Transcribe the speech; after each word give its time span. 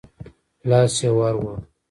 لاس 0.69 0.95
يې 1.03 1.09
ورووړ. 1.17 1.57